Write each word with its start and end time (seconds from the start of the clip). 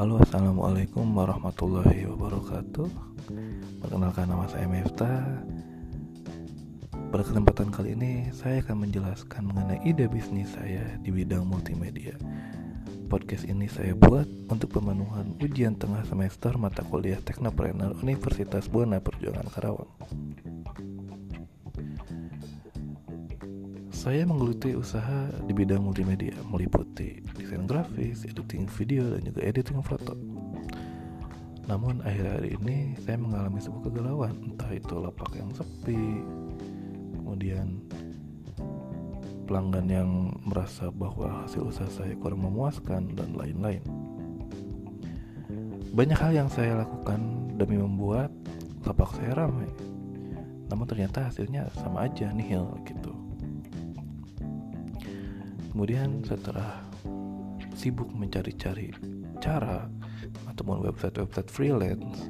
Halo 0.00 0.16
assalamualaikum 0.16 1.12
warahmatullahi 1.12 2.08
wabarakatuh. 2.08 2.88
Perkenalkan 3.84 4.32
nama 4.32 4.48
saya 4.48 4.64
Mefta 4.64 5.44
Pada 7.12 7.20
kesempatan 7.20 7.68
kali 7.68 7.92
ini 7.92 8.32
saya 8.32 8.64
akan 8.64 8.88
menjelaskan 8.88 9.44
mengenai 9.44 9.84
ide 9.84 10.08
bisnis 10.08 10.56
saya 10.56 10.96
di 11.04 11.12
bidang 11.12 11.44
multimedia. 11.44 12.16
Podcast 13.12 13.44
ini 13.44 13.68
saya 13.68 13.92
buat 13.92 14.24
untuk 14.48 14.72
pemenuhan 14.80 15.36
ujian 15.36 15.76
tengah 15.76 16.00
semester 16.08 16.56
mata 16.56 16.80
kuliah 16.80 17.20
Teknopreneur 17.20 17.92
Universitas 18.00 18.72
Buana 18.72 19.04
Perjuangan 19.04 19.52
Karawang 19.52 19.92
Saya 24.00 24.24
menggeluti 24.24 24.72
usaha 24.72 25.28
di 25.44 25.52
bidang 25.52 25.84
multimedia, 25.84 26.32
meliputi 26.48 27.20
desain 27.36 27.68
grafis, 27.68 28.24
editing 28.24 28.64
video, 28.64 29.12
dan 29.12 29.28
juga 29.28 29.44
editing 29.44 29.84
foto. 29.84 30.16
Namun 31.68 32.00
akhir-akhir 32.00 32.48
ini 32.48 32.96
saya 32.96 33.20
mengalami 33.20 33.60
sebuah 33.60 33.92
kegalauan, 33.92 34.40
entah 34.40 34.72
itu 34.72 34.96
lapak 34.96 35.36
yang 35.36 35.52
sepi, 35.52 36.24
kemudian 37.12 37.76
pelanggan 39.44 39.84
yang 39.92 40.32
merasa 40.48 40.88
bahwa 40.88 41.44
hasil 41.44 41.68
usaha 41.68 41.92
saya 41.92 42.16
kurang 42.16 42.40
memuaskan, 42.40 43.12
dan 43.12 43.36
lain-lain. 43.36 43.84
Banyak 45.92 46.16
hal 46.16 46.32
yang 46.32 46.48
saya 46.48 46.88
lakukan 46.88 47.20
demi 47.60 47.76
membuat 47.76 48.32
lapak 48.80 49.12
saya 49.20 49.44
ramai, 49.44 49.68
namun 50.72 50.88
ternyata 50.88 51.28
hasilnya 51.28 51.68
sama 51.76 52.08
aja 52.08 52.32
nihil 52.32 52.64
gitu. 52.88 53.09
Kemudian 55.70 56.26
setelah 56.26 56.82
sibuk 57.78 58.10
mencari-cari 58.10 58.90
cara 59.38 59.86
ataupun 60.50 60.82
website-website 60.82 61.46
freelance, 61.46 62.28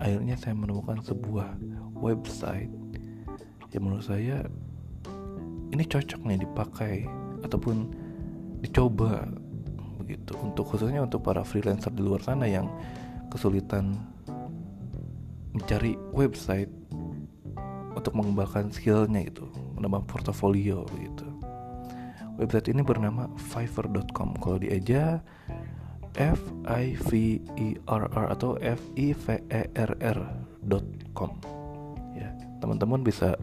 akhirnya 0.00 0.34
saya 0.40 0.56
menemukan 0.56 1.04
sebuah 1.04 1.60
website 2.00 2.72
yang 3.76 3.82
menurut 3.84 4.08
saya 4.08 4.48
ini 5.68 5.84
cocok 5.84 6.24
nih 6.24 6.40
dipakai 6.48 7.04
ataupun 7.44 7.92
dicoba 8.64 9.28
begitu. 10.00 10.32
Untuk 10.40 10.72
khususnya 10.72 11.04
untuk 11.04 11.20
para 11.20 11.44
freelancer 11.44 11.92
di 11.92 12.00
luar 12.00 12.24
sana 12.24 12.48
yang 12.48 12.72
kesulitan 13.28 13.92
mencari 15.52 16.00
website 16.16 16.72
untuk 17.92 18.16
mengembangkan 18.16 18.72
skillnya 18.72 19.28
itu 19.28 19.44
menambah 19.76 20.08
portofolio 20.08 20.88
begitu 20.88 21.27
Website 22.38 22.70
ini 22.70 22.86
bernama 22.86 23.26
fiverr.com. 23.50 24.38
Kalau 24.38 24.62
dieja 24.62 25.18
F 26.14 26.40
I 26.66 26.94
V 26.94 27.42
E 27.58 27.68
R 27.90 28.04
R 28.06 28.26
atau 28.30 28.54
F 28.62 28.80
I 28.94 29.10
V 29.12 29.26
E 29.50 29.62
R 29.74 29.92
R.com. 29.98 31.32
Ya, 32.14 32.30
teman-teman 32.62 33.02
bisa 33.02 33.34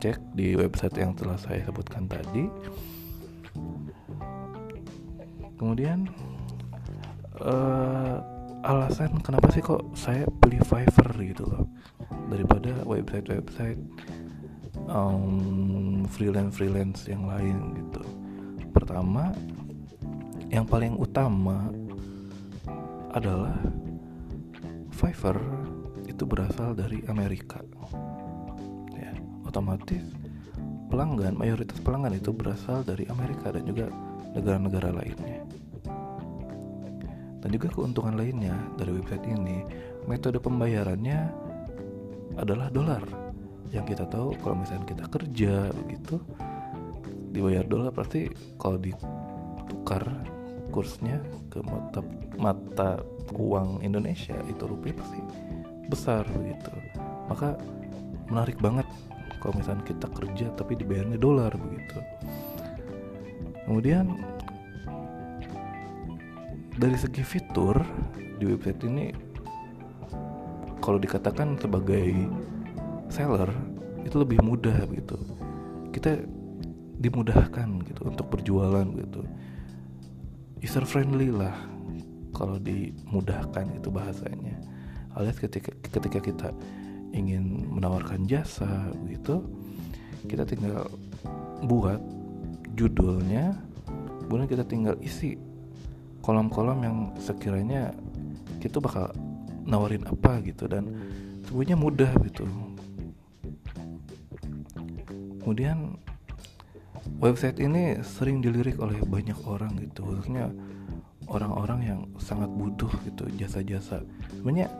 cek 0.00 0.18
di 0.34 0.56
website 0.58 0.98
yang 0.98 1.12
telah 1.14 1.36
saya 1.36 1.62
sebutkan 1.62 2.10
tadi. 2.10 2.48
Kemudian 5.60 6.10
uh, 7.38 8.18
alasan 8.66 9.18
kenapa 9.22 9.50
sih 9.54 9.62
kok 9.62 9.94
saya 9.94 10.26
pilih 10.42 10.62
Fiverr 10.66 11.10
gitu 11.22 11.46
loh 11.46 11.66
daripada 12.30 12.72
website-website 12.86 13.78
um, 14.88 16.02
freelance 16.10 16.54
freelance 16.56 17.00
yang 17.06 17.26
lain 17.26 17.76
gitu. 17.78 18.02
Pertama 18.72 19.34
yang 20.48 20.64
paling 20.68 20.96
utama 20.96 21.68
adalah 23.12 23.56
Fiverr 24.92 25.40
itu 26.08 26.24
berasal 26.24 26.76
dari 26.76 27.04
Amerika. 27.08 27.60
Ya 28.96 29.12
otomatis 29.44 30.02
pelanggan 30.92 31.36
mayoritas 31.36 31.80
pelanggan 31.80 32.16
itu 32.16 32.30
berasal 32.32 32.84
dari 32.84 33.08
Amerika 33.08 33.52
dan 33.52 33.64
juga 33.64 33.88
negara-negara 34.32 34.92
lainnya. 34.92 35.40
Dan 37.42 37.48
juga 37.50 37.74
keuntungan 37.74 38.14
lainnya 38.14 38.54
dari 38.78 38.94
website 38.94 39.26
ini 39.26 39.66
metode 40.06 40.38
pembayarannya 40.38 41.20
adalah 42.38 42.70
dolar 42.70 43.02
yang 43.72 43.88
kita 43.88 44.04
tahu 44.04 44.36
kalau 44.44 44.60
misalnya 44.60 44.84
kita 44.84 45.04
kerja 45.08 45.72
begitu 45.72 46.20
dibayar 47.32 47.64
dolar 47.64 47.88
pasti 47.88 48.28
kalau 48.60 48.76
ditukar 48.76 50.04
kursnya 50.68 51.20
ke 51.48 51.64
mata 51.64 52.00
mata 52.36 53.00
uang 53.32 53.80
Indonesia 53.80 54.36
itu 54.44 54.62
rupiah 54.68 54.96
pasti 54.96 55.20
besar 55.88 56.24
begitu. 56.28 56.72
Maka 57.28 57.56
menarik 58.28 58.60
banget 58.60 58.84
kalau 59.40 59.56
misalnya 59.56 59.84
kita 59.88 60.08
kerja 60.12 60.46
tapi 60.56 60.76
dibayarnya 60.76 61.16
dolar 61.16 61.52
begitu. 61.56 61.98
Kemudian 63.64 64.20
dari 66.76 66.96
segi 66.96 67.24
fitur 67.24 67.76
di 68.36 68.44
website 68.48 68.80
ini 68.84 69.12
kalau 70.82 70.98
dikatakan 70.98 71.56
sebagai 71.60 72.26
seller 73.12 73.52
itu 74.08 74.16
lebih 74.16 74.40
mudah 74.40 74.88
gitu. 74.88 75.20
Kita 75.92 76.16
dimudahkan 76.96 77.68
gitu 77.84 78.08
untuk 78.08 78.32
berjualan 78.32 78.88
gitu. 78.96 79.20
User 80.64 80.88
friendly 80.88 81.28
lah 81.28 81.52
kalau 82.32 82.56
dimudahkan 82.56 83.76
itu 83.76 83.92
bahasanya. 83.92 84.56
Alias 85.12 85.36
ketika 85.36 85.76
ketika 85.92 86.18
kita 86.24 86.48
ingin 87.12 87.68
menawarkan 87.68 88.24
jasa 88.24 88.88
gitu 89.04 89.44
kita 90.24 90.48
tinggal 90.48 90.88
buat 91.68 92.00
judulnya 92.72 93.52
kemudian 94.24 94.48
kita 94.48 94.64
tinggal 94.64 94.96
isi 95.04 95.36
kolom-kolom 96.24 96.80
yang 96.80 96.96
sekiranya 97.20 97.92
kita 98.64 98.80
bakal 98.80 99.12
nawarin 99.68 100.08
apa 100.08 100.40
gitu. 100.40 100.64
Dan 100.64 100.88
semuanya 101.44 101.76
mudah 101.76 102.08
gitu 102.24 102.48
kemudian 105.42 105.98
website 107.18 107.58
ini 107.58 107.98
sering 108.06 108.38
dilirik 108.38 108.78
oleh 108.78 109.02
banyak 109.02 109.36
orang 109.44 109.74
gitu 109.78 110.06
khususnya 110.06 110.54
orang-orang 111.26 111.80
yang 111.82 112.00
sangat 112.18 112.50
butuh 112.50 112.90
gitu 113.06 113.26
jasa-jasa. 113.38 114.02
Sebenarnya 114.38 114.70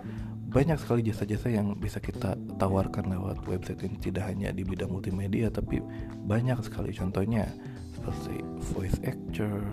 banyak 0.52 0.76
sekali 0.76 1.00
jasa-jasa 1.00 1.48
yang 1.48 1.72
bisa 1.80 1.96
kita 1.96 2.36
tawarkan 2.60 3.08
lewat 3.08 3.40
website 3.48 3.80
ini 3.88 3.96
tidak 3.96 4.28
hanya 4.28 4.52
di 4.52 4.62
bidang 4.62 4.92
multimedia 4.92 5.48
tapi 5.48 5.80
banyak 6.28 6.60
sekali. 6.60 6.92
Contohnya 6.92 7.48
seperti 7.96 8.44
voice 8.74 9.00
actor 9.06 9.64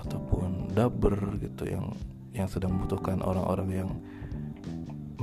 ataupun 0.00 0.72
dubber 0.72 1.16
gitu 1.38 1.68
yang 1.68 1.92
yang 2.34 2.50
sedang 2.50 2.74
membutuhkan 2.74 3.22
orang-orang 3.22 3.68
yang 3.70 3.90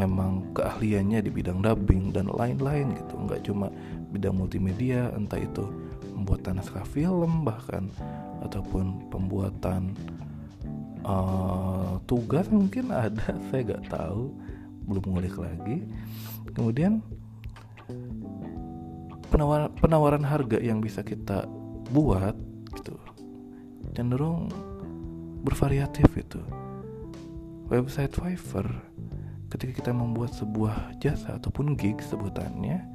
memang 0.01 0.49
keahliannya 0.57 1.21
di 1.21 1.29
bidang 1.29 1.61
dubbing 1.61 2.09
dan 2.09 2.25
lain-lain 2.33 2.97
gitu. 2.97 3.13
Nggak 3.21 3.41
cuma 3.45 3.69
bidang 4.09 4.33
multimedia 4.33 5.13
entah 5.13 5.37
itu 5.37 5.69
pembuatan 6.17 6.57
naskah 6.57 6.85
film 6.89 7.45
bahkan 7.45 7.87
ataupun 8.41 9.09
pembuatan 9.13 9.93
uh, 11.05 12.01
tugas 12.09 12.49
mungkin 12.49 12.89
ada 13.05 13.37
saya 13.53 13.61
nggak 13.61 13.85
tahu 13.93 14.33
belum 14.89 15.03
ngulik 15.05 15.37
lagi. 15.37 15.85
Kemudian 16.57 17.05
penawaran 19.29 19.71
penawaran 19.77 20.25
harga 20.25 20.57
yang 20.59 20.81
bisa 20.81 21.05
kita 21.05 21.45
buat 21.93 22.35
gitu 22.75 22.97
cenderung 23.93 24.49
bervariatif 25.45 26.09
itu. 26.17 26.41
Website 27.71 28.11
Fiverr 28.11 28.90
ketika 29.51 29.83
kita 29.83 29.91
membuat 29.91 30.31
sebuah 30.31 30.95
jasa 31.03 31.35
ataupun 31.35 31.75
gig 31.75 31.99
sebutannya 31.99 32.87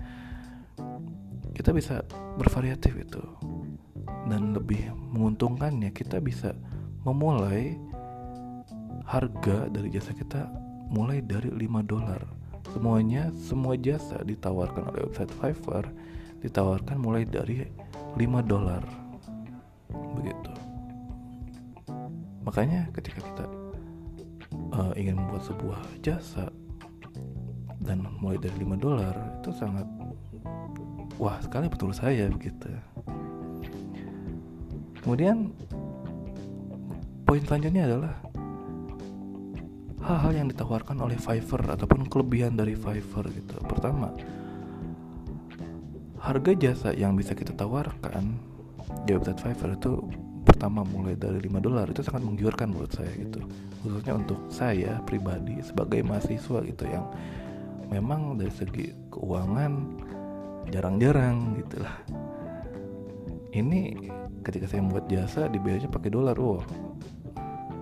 kita 1.53 1.73
bisa 1.73 2.05
bervariatif 2.37 2.93
itu. 2.97 3.23
Dan 4.26 4.53
lebih 4.53 4.91
menguntungkannya 5.14 5.94
kita 5.94 6.19
bisa 6.19 6.53
memulai 7.06 7.79
harga 9.06 9.70
dari 9.70 9.88
jasa 9.94 10.11
kita 10.12 10.50
mulai 10.91 11.23
dari 11.23 11.49
5 11.49 11.62
dolar. 11.87 12.20
Semuanya 12.75 13.31
semua 13.38 13.79
jasa 13.79 14.20
ditawarkan 14.26 14.91
oleh 14.91 15.06
website 15.06 15.32
Fiverr 15.38 15.87
ditawarkan 16.43 16.99
mulai 16.99 17.23
dari 17.23 17.64
5 18.19 18.43
dolar. 18.44 18.82
Begitu. 20.19 20.52
Makanya 22.43 22.91
ketika 22.91 23.23
kita 23.23 23.44
uh, 24.76 24.93
ingin 24.94 25.17
membuat 25.17 25.43
sebuah 25.49 25.81
jasa 26.05 26.52
dan 27.81 28.05
mulai 28.20 28.37
dari 28.37 28.61
5 28.61 28.76
dolar 28.76 29.14
itu 29.40 29.50
sangat 29.56 29.88
wah 31.17 31.40
sekali 31.40 31.73
betul 31.73 31.96
saya 31.96 32.28
begitu 32.28 32.69
kemudian 35.00 35.50
poin 37.25 37.43
selanjutnya 37.43 37.88
adalah 37.88 38.14
hal-hal 40.06 40.32
yang 40.38 40.49
ditawarkan 40.49 41.02
oleh 41.02 41.19
Fiverr 41.19 41.67
ataupun 41.75 42.06
kelebihan 42.06 42.55
dari 42.55 42.78
Fiverr 42.78 43.26
gitu. 43.34 43.58
Pertama, 43.67 44.14
harga 46.23 46.52
jasa 46.55 46.94
yang 46.94 47.19
bisa 47.19 47.34
kita 47.34 47.50
tawarkan 47.58 48.38
di 49.02 49.11
website 49.19 49.43
Fiverr 49.43 49.75
itu 49.75 50.06
pertama 50.47 50.87
mulai 50.87 51.19
dari 51.19 51.43
5 51.43 51.59
dolar 51.59 51.91
itu 51.91 52.07
sangat 52.07 52.23
menggiurkan 52.23 52.71
menurut 52.71 52.95
saya 52.95 53.11
gitu. 53.19 53.43
Khususnya 53.83 54.15
untuk 54.15 54.39
saya 54.49 55.03
pribadi 55.03 55.59
sebagai 55.67 56.07
mahasiswa 56.07 56.63
gitu 56.63 56.85
yang 56.87 57.11
memang 57.91 58.39
dari 58.39 58.55
segi 58.55 58.95
keuangan 59.11 59.73
jarang-jarang 60.71 61.59
gitulah. 61.59 61.97
Ini 63.51 63.81
ketika 64.47 64.71
saya 64.71 64.87
membuat 64.87 65.11
jasa 65.11 65.51
dibayarnya 65.51 65.91
pakai 65.91 66.11
dolar, 66.15 66.39
wow 66.39 66.63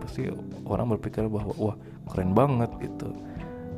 pasti 0.04 0.28
orang 0.68 0.92
berpikir 0.94 1.24
bahwa 1.32 1.56
wah 1.56 1.76
keren 2.12 2.36
banget 2.36 2.68
gitu 2.84 3.08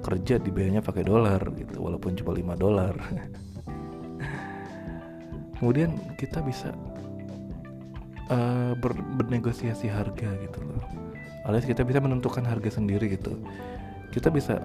kerja 0.02 0.42
dibayarnya 0.42 0.82
pakai 0.82 1.06
dolar 1.06 1.38
gitu 1.54 1.78
walaupun 1.78 2.18
cuma 2.18 2.34
5 2.34 2.58
dolar 2.58 2.92
kemudian 5.56 5.94
kita 6.18 6.42
bisa 6.42 6.74
uh, 8.30 8.72
ber 8.78 8.92
bernegosiasi 8.94 9.90
harga 9.90 10.30
gitu 10.42 10.60
loh. 10.62 10.82
Alias 11.46 11.66
kita 11.66 11.86
bisa 11.86 12.02
menentukan 12.02 12.42
harga 12.42 12.78
sendiri 12.78 13.06
gitu. 13.14 13.38
Kita 14.10 14.32
bisa 14.32 14.58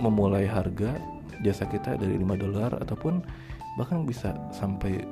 memulai 0.00 0.48
harga 0.48 0.96
jasa 1.44 1.68
kita 1.68 2.00
dari 2.00 2.16
5 2.16 2.24
dolar 2.40 2.72
ataupun 2.80 3.20
bahkan 3.76 4.06
bisa 4.06 4.32
sampai 4.54 5.02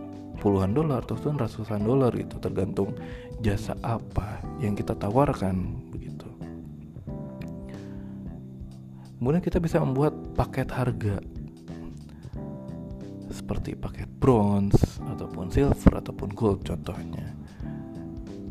puluhan 0.40 0.72
dolar 0.72 1.04
atau 1.04 1.18
ratusan 1.18 1.84
dolar 1.84 2.10
gitu 2.16 2.40
tergantung 2.40 2.96
jasa 3.44 3.76
apa 3.84 4.40
yang 4.62 4.72
kita 4.72 4.96
tawarkan 4.96 5.76
begitu. 5.92 6.26
Kemudian 9.18 9.42
kita 9.44 9.62
bisa 9.62 9.78
membuat 9.78 10.14
paket 10.34 10.66
harga 10.72 11.22
seperti 13.32 13.72
paket 13.78 14.10
bronze 14.20 15.00
ataupun 15.02 15.48
silver 15.48 16.04
ataupun 16.04 16.36
gold 16.36 16.60
contohnya 16.68 17.31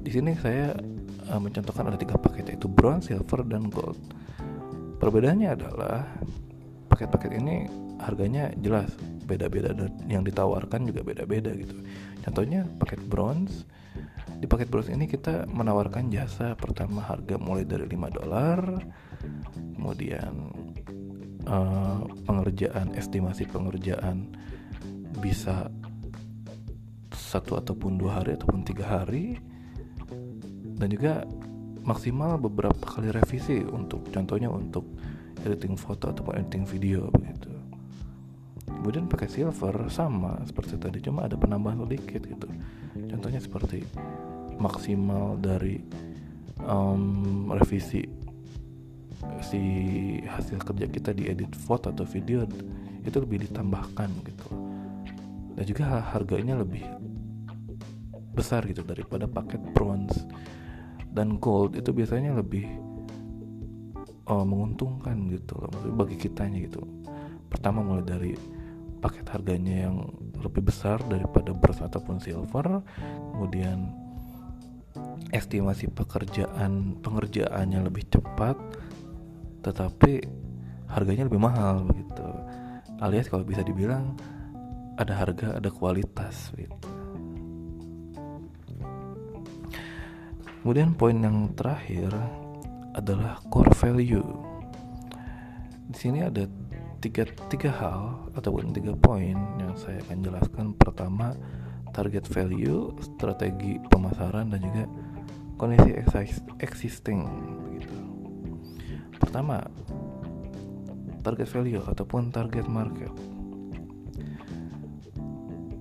di 0.02 0.10
sini 0.10 0.34
saya 0.38 0.74
uh, 1.30 1.40
mencontohkan 1.42 1.88
ada 1.88 1.98
tiga 1.98 2.18
paket 2.18 2.54
yaitu 2.54 2.66
bronze 2.66 3.14
silver 3.14 3.46
dan 3.46 3.70
gold 3.70 3.98
perbedaannya 5.02 5.50
adalah 5.54 6.06
paket-paket 6.92 7.42
ini 7.42 7.66
harganya 7.98 8.54
jelas 8.62 8.94
beda-beda 9.26 9.72
dan 9.72 9.96
yang 10.06 10.22
ditawarkan 10.22 10.90
juga 10.90 11.02
beda-beda 11.02 11.56
gitu. 11.56 11.74
Contohnya 12.22 12.68
paket 12.78 13.02
bronze. 13.08 13.64
Di 14.42 14.50
paket 14.50 14.68
bronze 14.74 14.90
ini 14.90 15.06
kita 15.06 15.46
menawarkan 15.48 16.10
jasa 16.10 16.58
pertama 16.58 17.06
harga 17.06 17.38
mulai 17.38 17.64
dari 17.64 17.86
5 17.90 18.18
dolar. 18.22 18.60
Kemudian 19.78 20.34
uh, 21.46 22.02
pengerjaan 22.26 22.98
estimasi 22.98 23.46
pengerjaan 23.48 24.34
bisa 25.22 25.70
satu 27.14 27.58
ataupun 27.62 27.96
dua 28.02 28.20
hari 28.20 28.36
ataupun 28.36 28.66
tiga 28.66 29.00
hari 29.00 29.38
dan 30.82 30.90
juga 30.90 31.30
maksimal 31.86 32.42
beberapa 32.42 32.82
kali 32.82 33.14
revisi 33.14 33.62
untuk 33.62 34.10
contohnya 34.10 34.50
untuk 34.50 34.82
editing 35.46 35.78
foto 35.78 36.10
ataupun 36.10 36.42
editing 36.42 36.66
video 36.66 37.06
begitu. 37.14 37.54
Kemudian 38.66 39.06
pakai 39.06 39.30
silver 39.30 39.94
sama 39.94 40.42
seperti 40.42 40.82
tadi 40.82 40.98
cuma 41.06 41.30
ada 41.30 41.38
penambahan 41.38 41.86
sedikit 41.86 42.26
gitu. 42.26 42.50
Contohnya 43.14 43.38
seperti 43.38 43.86
maksimal 44.58 45.38
dari 45.38 45.78
um, 46.66 47.54
revisi 47.54 48.02
si 49.46 49.62
hasil 50.26 50.66
kerja 50.66 50.90
kita 50.90 51.14
di 51.14 51.30
edit 51.30 51.54
foto 51.54 51.94
atau 51.94 52.10
video 52.10 52.42
itu 53.06 53.18
lebih 53.22 53.46
ditambahkan 53.50 54.10
gitu. 54.26 54.48
Dan 55.62 55.64
juga 55.70 56.02
harganya 56.10 56.58
lebih 56.58 56.82
besar 58.34 58.66
gitu 58.66 58.82
daripada 58.82 59.30
paket 59.30 59.62
bronze 59.78 60.26
dan 61.12 61.38
gold 61.38 61.76
itu 61.76 61.92
biasanya 61.92 62.32
lebih 62.40 62.68
uh, 64.32 64.46
menguntungkan 64.48 65.28
gitu 65.32 65.60
loh. 65.60 65.72
Bagi 65.96 66.16
kitanya 66.16 66.58
gitu. 66.64 66.82
Pertama 67.52 67.84
mulai 67.84 68.08
dari 68.08 68.34
paket 69.04 69.28
harganya 69.34 69.92
yang 69.92 70.08
lebih 70.40 70.64
besar 70.72 71.04
daripada 71.12 71.52
beras 71.52 71.84
ataupun 71.84 72.24
silver. 72.24 72.80
Kemudian 73.36 73.92
estimasi 75.36 75.88
pekerjaan 75.92 77.00
pengerjaannya 77.00 77.88
lebih 77.88 78.08
cepat 78.12 78.60
tetapi 79.62 80.26
harganya 80.90 81.30
lebih 81.30 81.40
mahal 81.40 81.86
begitu. 81.86 82.28
Alias 83.00 83.32
kalau 83.32 83.48
bisa 83.48 83.64
dibilang 83.64 84.18
ada 85.00 85.16
harga 85.16 85.58
ada 85.58 85.70
kualitas 85.72 86.52
gitu 86.54 86.91
kemudian 90.62 90.94
poin 90.94 91.18
yang 91.18 91.58
terakhir 91.58 92.14
adalah 92.94 93.42
core 93.50 93.74
value. 93.82 94.30
Di 95.90 95.98
sini 95.98 96.22
ada 96.22 96.46
tiga, 97.02 97.26
tiga 97.50 97.74
hal 97.74 98.30
ataupun 98.38 98.70
tiga 98.70 98.94
poin 98.94 99.34
yang 99.58 99.74
saya 99.74 99.98
akan 100.06 100.22
jelaskan. 100.22 100.66
Pertama 100.78 101.34
target 101.92 102.30
value 102.30 102.94
strategi 103.02 103.82
pemasaran 103.90 104.54
dan 104.54 104.62
juga 104.62 104.86
kondisi 105.58 105.98
existing 106.62 107.26
begitu. 107.66 107.98
Pertama 109.18 109.66
target 111.26 111.50
value 111.50 111.82
ataupun 111.90 112.30
target 112.30 112.70
market. 112.70 113.14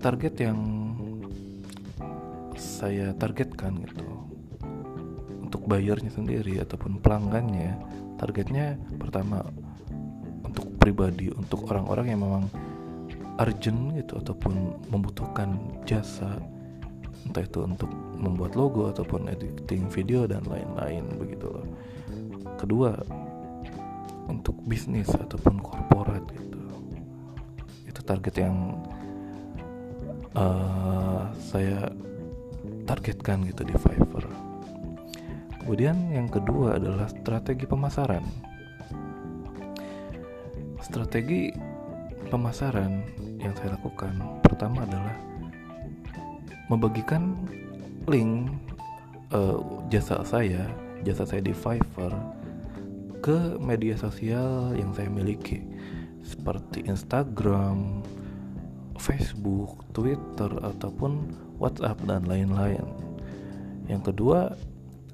Target 0.01 0.35
yang 0.41 0.59
saya 2.57 3.13
targetkan 3.13 3.85
gitu 3.85 4.30
bayarnya 5.71 6.11
sendiri 6.11 6.59
ataupun 6.59 6.99
pelanggannya 6.99 7.79
targetnya 8.19 8.75
pertama 8.99 9.47
pribadi 10.81 11.29
untuk 11.31 11.71
orang-orang 11.71 12.11
yang 12.11 12.21
memang 12.25 12.45
urgent 13.37 13.95
gitu 13.95 14.19
ataupun 14.19 14.89
membutuhkan 14.89 15.55
jasa 15.85 16.41
entah 17.29 17.45
itu 17.45 17.63
untuk 17.63 17.93
membuat 18.17 18.57
logo 18.57 18.89
ataupun 18.89 19.29
editing 19.29 19.87
video 19.93 20.25
dan 20.25 20.41
lain-lain 20.49 21.05
begitu 21.21 21.47
loh. 21.53 21.69
Kedua 22.57 22.97
untuk 24.27 24.57
bisnis 24.65 25.09
ataupun 25.13 25.61
korporat 25.61 26.25
gitu. 26.33 26.61
Itu 27.85 28.01
target 28.03 28.35
yang 28.41 28.57
uh, 30.33 31.29
saya 31.39 31.93
targetkan 32.89 33.45
gitu 33.47 33.63
di 33.69 33.77
Fiverr. 33.77 34.20
Kemudian 35.61 36.11
yang 36.11 36.27
kedua 36.27 36.81
adalah 36.81 37.07
strategi 37.07 37.69
pemasaran 37.69 38.25
Strategi 40.81 41.53
pemasaran 42.33 43.05
yang 43.37 43.53
saya 43.57 43.77
lakukan 43.77 44.17
pertama 44.45 44.85
adalah 44.85 45.17
membagikan 46.71 47.35
link 48.07 48.49
uh, 49.35 49.59
jasa 49.91 50.23
saya, 50.23 50.71
jasa 51.03 51.27
saya 51.27 51.43
di 51.43 51.51
Fiverr 51.51 52.15
ke 53.21 53.61
media 53.61 53.99
sosial 53.99 54.73
yang 54.79 54.95
saya 54.97 55.13
miliki 55.13 55.61
seperti 56.25 56.87
Instagram, 56.89 58.01
Facebook, 58.97 59.85
Twitter 59.93 60.49
ataupun 60.61 61.33
WhatsApp 61.61 62.01
dan 62.05 62.25
lain-lain. 62.29 62.85
Yang 63.89 64.13
kedua, 64.13 64.55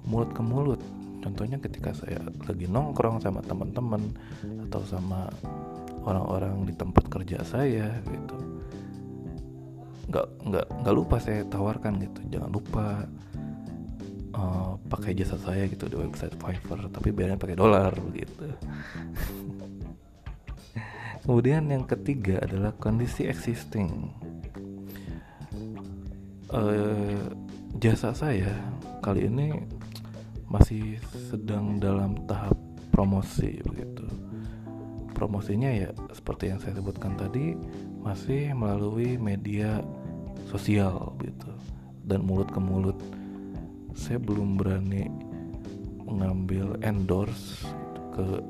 mulut 0.07 0.31
ke 0.33 0.43
mulut. 0.43 0.81
Contohnya 1.21 1.59
ketika 1.59 1.91
saya 1.91 2.23
lagi 2.47 2.71
nongkrong 2.71 3.19
sama 3.19 3.43
teman-teman 3.43 4.15
atau 4.71 4.83
sama 4.87 5.27
orang-orang 6.07 6.63
di 6.63 6.75
tempat 6.79 7.11
kerja 7.11 7.43
saya 7.43 7.99
gitu 8.07 8.57
nggak 10.07 10.27
nggak 10.47 10.67
nggak 10.83 10.95
lupa 10.95 11.17
saya 11.19 11.43
tawarkan 11.51 11.99
gitu. 11.99 12.21
Jangan 12.31 12.51
lupa 12.51 13.03
uh, 14.39 14.79
pakai 14.87 15.19
jasa 15.19 15.35
saya 15.39 15.67
gitu 15.67 15.91
di 15.91 15.99
website 15.99 16.39
Fiverr 16.39 16.87
tapi 16.91 17.11
biarnya 17.11 17.39
pakai 17.39 17.59
dolar 17.59 17.91
begitu. 17.99 18.47
Kemudian 21.27 21.67
yang 21.75 21.83
ketiga 21.91 22.39
adalah 22.39 22.71
kondisi 22.79 23.27
existing. 23.27 24.15
Uh, 26.47 27.27
jasa 27.83 28.15
saya 28.15 28.55
kali 29.03 29.27
ini 29.27 29.59
masih 30.47 30.99
sedang 31.31 31.83
dalam 31.83 32.15
tahap 32.31 32.57
promosi 32.95 33.59
begitu. 33.67 34.07
Promosinya 35.12 35.73
ya 35.73 35.91
seperti 36.12 36.53
yang 36.53 36.61
saya 36.61 36.79
sebutkan 36.79 37.17
tadi 37.17 37.57
masih 38.05 38.53
melalui 38.53 39.17
media 39.17 39.81
sosial 40.47 41.17
gitu 41.25 41.50
dan 42.07 42.23
mulut 42.23 42.47
ke 42.53 42.61
mulut 42.62 42.99
saya 43.97 44.21
belum 44.21 44.61
berani 44.61 45.09
mengambil 46.07 46.79
endorse 46.85 47.67
ke 48.15 48.45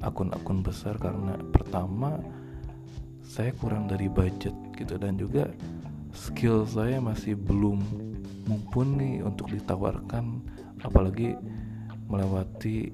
akun-akun 0.00 0.64
besar 0.64 0.96
karena 0.96 1.36
pertama 1.52 2.16
saya 3.20 3.52
kurang 3.58 3.86
dari 3.86 4.08
budget 4.08 4.54
gitu. 4.78 4.96
Dan 4.96 5.20
juga 5.20 5.50
skill 6.14 6.64
saya 6.66 6.98
masih 6.98 7.36
belum 7.36 7.82
mumpuni 8.48 9.20
untuk 9.22 9.52
ditawarkan 9.52 10.42
apalagi 10.84 11.36
melewati 12.10 12.92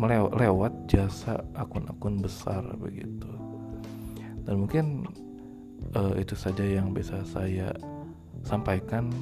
melewat 0.00 0.72
jasa 0.88 1.44
akun-akun 1.54 2.24
besar 2.24 2.64
begitu 2.80 3.28
dan 4.44 4.64
mungkin 4.64 5.04
uh, 5.96 6.16
itu 6.16 6.36
saja 6.36 6.64
yang 6.64 6.92
bisa 6.92 7.20
saya 7.28 7.72
sampaikan 8.44 9.12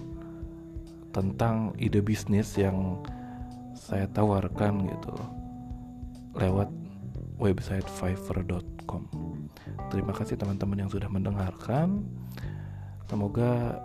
tentang 1.12 1.76
ide 1.78 2.00
bisnis 2.00 2.54
yang 2.58 2.98
saya 3.74 4.06
tawarkan 4.10 4.86
gitu 4.88 5.14
lewat 6.38 6.70
website 7.36 7.84
fiverr.com. 7.98 9.04
Terima 9.90 10.12
kasih 10.14 10.38
teman-teman 10.38 10.86
yang 10.86 10.90
sudah 10.90 11.10
mendengarkan. 11.10 12.06
Semoga 13.10 13.76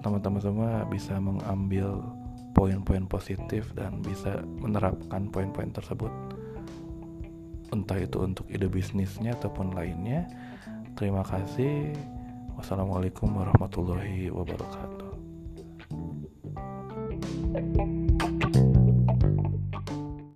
teman-teman 0.00 0.40
semua 0.40 0.70
bisa 0.88 1.20
mengambil 1.20 2.00
poin-poin 2.52 3.06
positif 3.06 3.70
dan 3.78 4.02
bisa 4.02 4.42
menerapkan 4.58 5.30
poin-poin 5.30 5.70
tersebut. 5.70 6.10
Entah 7.70 7.98
itu 8.02 8.18
untuk 8.26 8.50
ide 8.50 8.66
bisnisnya 8.66 9.38
ataupun 9.38 9.72
lainnya. 9.74 10.26
Terima 10.98 11.22
kasih. 11.22 11.94
Wassalamualaikum 12.58 13.30
warahmatullahi 13.30 14.28
wabarakatuh. 14.28 15.10